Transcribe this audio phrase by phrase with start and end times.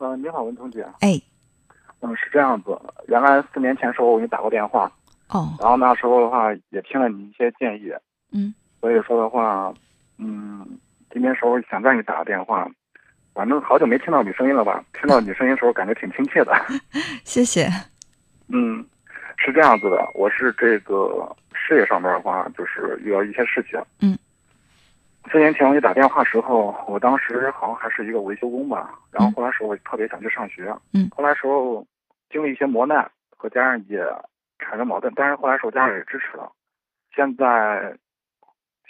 [0.00, 0.82] 嗯，你好，文彤姐。
[1.00, 1.20] 哎，
[2.00, 2.70] 嗯，是这样子。
[3.06, 4.90] 原来四年前时候我给你打过电话，
[5.28, 7.92] 哦，然后那时候的话也听了你一些建议，
[8.32, 9.72] 嗯，所以说的话，
[10.16, 10.66] 嗯，
[11.12, 12.66] 今天时候想再给你打个电话，
[13.34, 14.82] 反正好久没听到你声音了吧？
[14.98, 16.54] 听到你声音的时候感觉挺亲切的。
[17.22, 17.68] 谢谢。
[18.48, 18.82] 嗯，
[19.36, 23.78] 是这样子的，我是这个事业上面的话，就是遇到一些事情。
[24.00, 24.18] 嗯。
[25.30, 30.74] 四年前我给你打电话时候，我当时好像还是一个维修工吧，然后后来时候我特别想去上学。
[30.92, 31.08] 嗯。
[31.10, 31.86] 后来时候
[32.30, 34.02] 经历一些磨难，和家人也
[34.58, 36.50] 产生矛盾，但是后来时候家人也支持了。
[37.14, 37.96] 现在，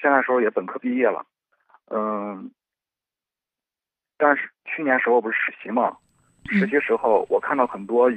[0.00, 1.26] 现在时候也本科毕业了，
[1.90, 2.50] 嗯。
[4.16, 5.96] 但是去年时候不是实习嘛？
[6.48, 8.10] 实习时候我看到很多，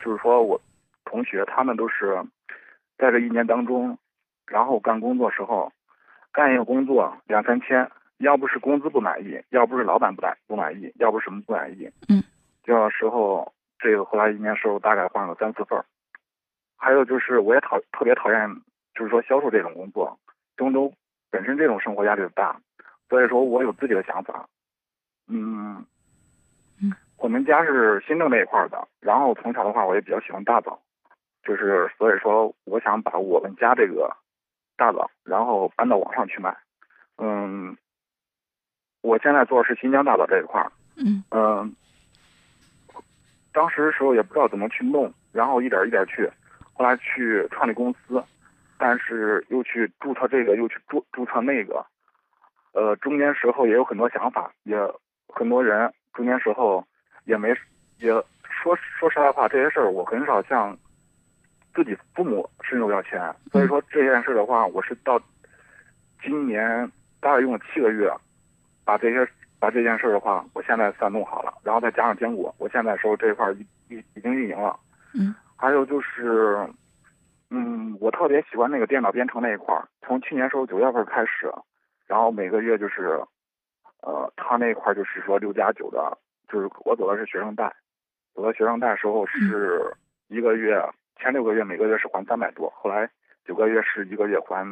[0.00, 0.60] 就是说我
[1.04, 2.22] 同学他们都是
[2.98, 3.96] 在这一年当中，
[4.46, 5.72] 然后干工作时候。
[6.34, 7.88] 干一个工作两三千，
[8.18, 12.24] 要不是工资不满意，要不是老板不满不满意，要不什么不满意，嗯，
[12.64, 15.84] 有时候这个后来一年收入大概换了三四份儿。
[16.76, 18.50] 还有就是我也讨特别讨厌，
[18.96, 20.18] 就是说销售这种工作，
[20.56, 20.92] 中州
[21.30, 22.60] 本身这种生活压力大，
[23.08, 24.48] 所以说我有自己的想法，
[25.28, 25.86] 嗯
[26.82, 30.80] 嗯，我们家是新郑那一块的，然后从小的话我也比较喜欢大枣，
[31.44, 34.12] 就是所以说我想把我们家这个。
[34.76, 36.56] 大枣，然后搬到网上去卖。
[37.18, 37.76] 嗯，
[39.02, 40.70] 我现在做的是新疆大枣这一块儿。
[40.96, 41.74] 嗯嗯，
[43.52, 46.28] 当时时候也不知道怎么去弄，然后一点一点去，
[46.72, 48.22] 后来去创立公司，
[48.78, 51.84] 但是又去注册这个，又去注注册那个。
[52.72, 54.76] 呃，中间时候也有很多想法，也
[55.28, 56.84] 很多人，中间时候
[57.24, 57.54] 也没
[57.98, 58.10] 也
[58.50, 60.76] 说说实在话，这些事儿我很少向。
[61.74, 65.20] 自己父母伸手要钱，所以说这件事的话，我是到
[66.22, 68.08] 今年大概用了七个月，
[68.84, 74.78] 把这些把这件事的话，我现在算弄好了，然后再加上坚果，我现在说这一块已已已经运营了。
[75.14, 75.34] 嗯。
[75.56, 76.58] 还有就是，
[77.50, 81.50] 嗯，我特别喜欢那个电脑编程那一块儿，从去年时候九月份开始，
[82.06, 83.20] 然后每个月就是，
[84.02, 86.18] 呃，他那块就是说六加九的，
[86.48, 87.72] 就是我走的是学生贷，
[88.34, 89.92] 走的学生贷时候是
[90.28, 90.80] 一个月。
[91.16, 93.08] 前六个月每个月是还三百多，后来
[93.46, 94.66] 九个月是一个月还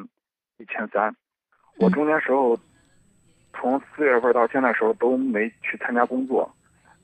[0.59, 1.15] 一千三。
[1.79, 2.59] 我中间时候
[3.55, 6.53] 从四月份到现在时候都没去参加工作，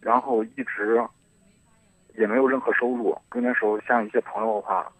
[0.00, 1.02] 然后一直
[2.16, 3.16] 也没有任何收入。
[3.30, 4.90] 中间时候像一些朋友的话，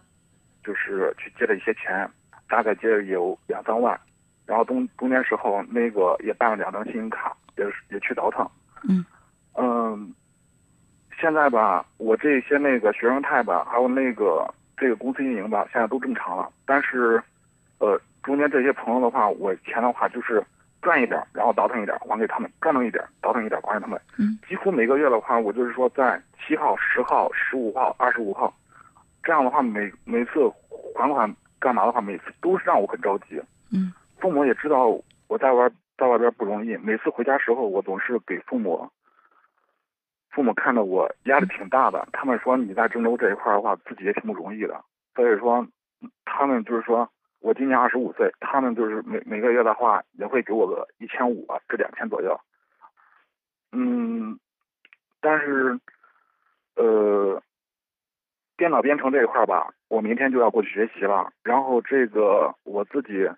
[0.63, 2.09] 就是去借了一些钱，
[2.47, 3.99] 大概借了有两三万。
[4.45, 8.49] 然后中中间时候那个也办了两张信用卡，也也去倒腾。
[8.87, 9.05] 嗯
[9.53, 10.15] 嗯。
[11.19, 14.47] 现在吧，我这些那个学生贷吧，还有那个
[14.77, 16.49] 这个公司运营吧，现在都正常了。
[16.65, 17.21] 但是，
[17.79, 20.41] 呃，中间这些朋友的话，我钱的话就是
[20.81, 23.99] 赚一点，然后倒腾一点还给他们，赚到一点倒腾一点还给他们。
[24.17, 24.39] 嗯。
[24.47, 28.53] 几乎每个月的话，我就是说在七号、十号、十五号、二十五号，
[29.21, 30.49] 这样的话每每次
[30.95, 33.41] 还款干嘛的话，每次都是让我很着急。
[33.73, 33.91] 嗯。
[34.19, 34.87] 父母也知道
[35.27, 38.89] 我在外在外边不容易，每次回家时候，我总是给父母。
[40.29, 44.81] 父母看着我压力挺大的，他们说你在郑州这一块的话，自己也挺不容易的。
[45.15, 45.67] 所以说，
[46.23, 47.09] 他们就是说
[47.39, 52.39] 我今年二十五岁，他们就是每每个月的话也会给我个一千五至两千左右。
[53.71, 54.39] 嗯，
[55.19, 55.79] 但是，
[56.75, 57.41] 呃，
[58.55, 61.31] 电脑编程这一块吧，我明天就要过去学习了。
[61.43, 63.29] 然后这个我自己，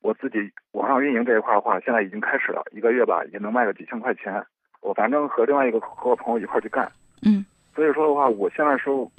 [0.00, 4.44] 我自己网上运营这一块的话，现在已经开始了，一个月吧也能卖个几千块钱。
[4.82, 6.90] 我反正和另外一个和我朋友一块去干，
[7.22, 7.44] 嗯，
[7.74, 9.10] 所以说的话，我现在说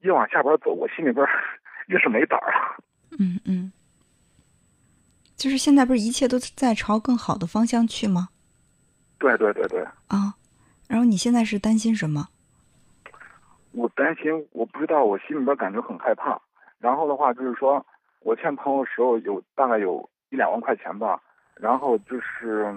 [0.00, 1.26] 越往下边走，我心里边
[1.88, 2.76] 越是没胆儿啊。
[3.18, 3.72] 嗯嗯，
[5.34, 8.28] 就是现在不是一切都在朝更好的方向去吗？
[9.18, 9.82] 对对对对。
[10.06, 10.34] 啊，
[10.86, 12.28] 然后你现在是担心什么？
[13.72, 16.40] 我担心，我不知道，我心里边感觉很害怕。
[16.78, 17.84] 然后的话就是说，
[18.20, 21.20] 我欠朋友时候有大概有一两万块钱吧，
[21.54, 22.74] 然后就是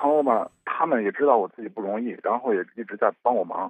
[0.00, 0.48] 朋友们。
[0.80, 3.68] 他们也知道我自己不容易，然后也一直在帮我忙，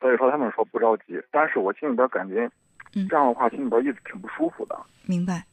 [0.00, 1.22] 所以说他们说不着急。
[1.30, 2.50] 但是我心里边感觉，
[3.08, 4.76] 这样的话心里边一直挺不舒服的。
[5.06, 5.44] 明白，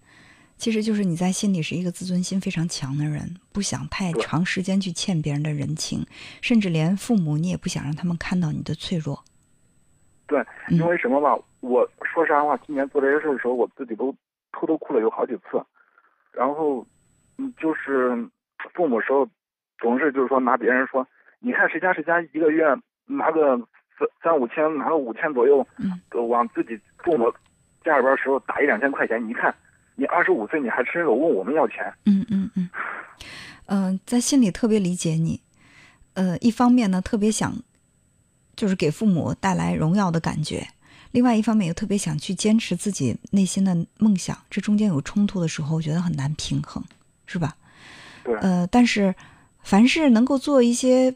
[0.57, 6.03] 其实就是你在心里是一个自尊心非常强的人，不想太长时间去欠别人的人情，
[6.41, 9.23] 甚至连父母你也不想让他们看到你的脆弱。
[10.25, 11.37] 对，因为什么吧？
[11.59, 14.11] 我说实话，今年做这些事的时候，我自己都
[14.53, 15.63] 偷偷哭了有好几次。
[16.31, 16.83] 然后，
[17.37, 18.27] 嗯，就是
[18.73, 19.29] 父母时候。
[19.79, 21.07] 总是就是说拿别人说，
[21.39, 22.65] 你看谁家谁家一个月
[23.05, 23.57] 拿个
[23.97, 25.65] 三三五千，拿个五千左右，
[26.09, 27.31] 都往自己父母
[27.83, 29.25] 家里边时候打一两千块钱。
[29.27, 29.53] 你看，
[29.95, 31.91] 你二十五岁你还伸手问我们要钱？
[32.05, 32.69] 嗯嗯嗯，
[33.67, 35.41] 嗯， 在心里特别理解你，
[36.13, 37.53] 呃，一方面呢特别想
[38.55, 40.67] 就是给父母带来荣耀的感觉，
[41.11, 46.83] 另外一方面又特别想去坚持自己内心的梦想，这中间有冲突的时候，我觉得很难平衡，
[47.25, 47.55] 是吧？
[48.23, 48.35] 对。
[48.39, 49.15] 呃，但是
[49.61, 51.15] 凡是能够做一些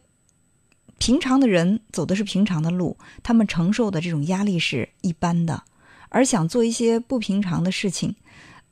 [1.00, 5.64] 平常的人走的是平常的路，他们承受的这种压力是一般的，
[6.10, 8.16] 而想做一些不平常的事情，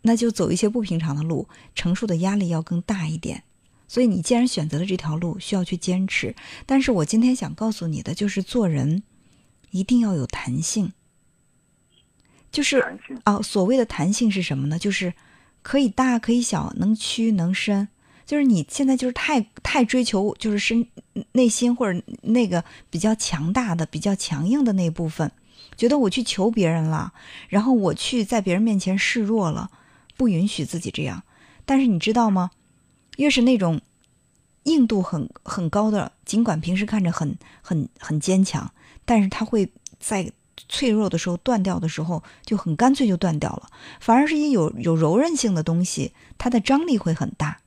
[0.04, 3.44] 那就走一些不平常的路，承受的压力要更大一点。
[3.88, 6.34] 所以你既然选择了这条路，需要去坚持。
[6.66, 9.04] 但是我今天想告诉你的就是，做人
[9.72, 10.94] 一定要有弹性。
[12.52, 14.80] 就是啊，所谓的弹性是什么呢？
[14.80, 15.14] 就是
[15.62, 17.90] 可以大可以小，能屈能伸。
[18.26, 20.88] 就是你现在就是太太追求，就是身
[21.34, 25.32] 内心或者那个比较强大的、比较强硬的那部分，
[25.76, 27.14] 觉得我去求别人了，
[27.50, 29.70] 然后我去在别人面前示弱了，
[30.16, 31.24] 不允许自己这样。
[31.66, 32.52] 但是你知道吗？
[33.18, 33.82] 越是那种
[34.64, 38.72] 硬度很很高的，尽管平时看着很很很坚强，
[39.06, 40.32] 但是它会在
[40.70, 43.70] 脆弱的时候断掉的时候就很干脆就断掉了。
[44.00, 47.61] 反而是一有有柔韧性的东西，它的张力会很大。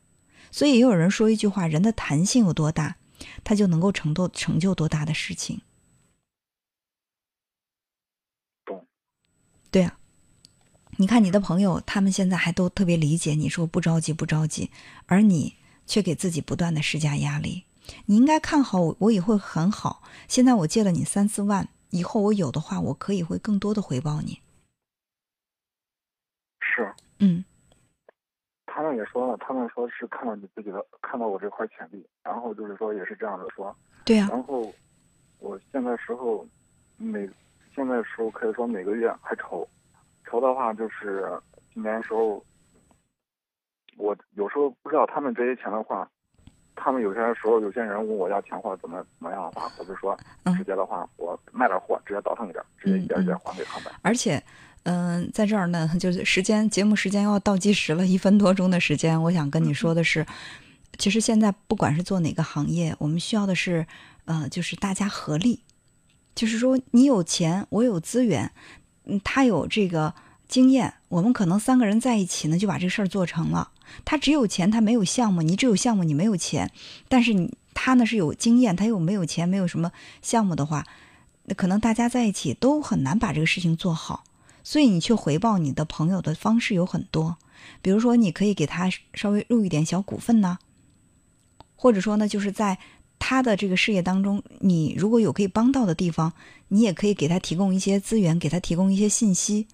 [0.54, 2.94] 所以也有人说一句话：人的弹性有多大，
[3.42, 5.62] 他就能够成多成就多大的事情。
[8.64, 8.86] 懂。
[9.72, 9.98] 对啊。
[10.98, 14.70] 你看你的朋友，他们现在还都特别理解你，说不着急不着急，
[15.06, 15.56] 而你
[15.88, 17.64] 却给自己不断的施加压力。
[18.06, 20.04] 你应该看好我，我也会很好。
[20.28, 24.38] 现在我借了你三四万，以后我有的话，我可以会更多的回报你。
[26.60, 27.44] 是，嗯。
[28.74, 33.74] 他们也说了，他们说是看到你自己的，看到我这块潜力，然后就是说也是这样的说。
[34.04, 34.26] 对呀。
[34.28, 34.74] 然后
[35.38, 36.44] 我现在时候
[36.96, 37.30] 每
[37.72, 39.66] 现在时候可以说每个月还愁。
[40.24, 41.30] 愁的话就是
[41.72, 42.44] 今年时候，
[43.96, 46.10] 我有时候不知道他们这些钱的话，
[46.74, 50.18] 他们有些时候有些人问我要钱或者怎么怎么样的话，我就说
[50.56, 53.92] 直接的话，我卖点货，直接倒腾一点，直接一点一点还给他们。
[54.02, 54.42] 而且，
[54.84, 60.26] 嗯，在这儿呢，就是时间节目时间要倒计时了，一分多钟的时间，我想跟你说的是，
[60.98, 63.86] 其实现在不管是做哪个行业，我们需要的是，
[64.26, 65.60] 呃，就是大家合力，
[66.34, 68.50] 就是说你有钱，我有资源。
[69.06, 70.14] 嗯，他有这个
[70.48, 73.70] 经验，我们可能三个人在一起呢，就把这事儿做成了。
[74.04, 76.70] 他只有钱，他没有项目；你只有项目，你没有钱。
[77.06, 79.92] 但是你他呢是有经验，他又没有钱，没有什么
[80.22, 80.86] 项目的话，
[81.44, 84.24] 那可能大家在一起都很难把这个事情做好。
[84.64, 87.36] 所以你去回报你的朋友的方式有很多，
[87.80, 90.58] 比如说你可以给他稍微入一点小股份呢，
[91.76, 92.80] 或者说呢，就是在。
[93.26, 96.34] 他的这个事业当中，你如果有可以帮到的地方，
[96.68, 99.66] 你也可以给他提供一些资源，给他提供一些信息，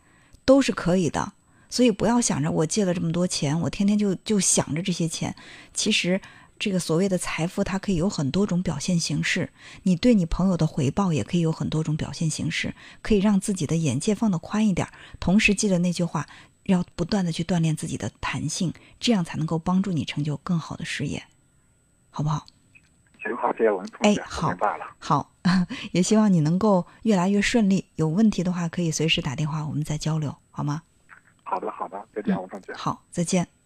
[0.45, 1.33] 都是可以的。
[1.69, 5.35] 所以不要想着我借了这么多钱，我天天就就想着这些钱。
[5.75, 6.21] 其实
[6.61, 9.51] 这个所谓的财富，它可以有很多种表现形式。
[9.83, 14.87] 你对你朋友的回报也可以有很多种表现形式，可以让自己的眼界放得宽一点。
[15.19, 16.27] 同时记得那句话，
[16.65, 21.25] 要不断的去锻炼自己的弹性，这样才能够帮助你成就更好的事业，
[22.11, 22.45] 好不好？
[23.23, 24.55] 行，好，谢谢我们同学，好。
[24.99, 25.33] 好，
[25.93, 27.87] 也希望你能够越来越顺利。
[27.97, 30.83] 有问题的话，可以随时打电话，我们再交流，好吗？
[31.43, 32.75] 好的，好的，再见，王同学。
[32.75, 33.60] 好，再见。